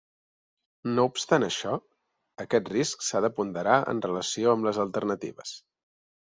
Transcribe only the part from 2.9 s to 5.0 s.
s'ha de ponderar en relació amb les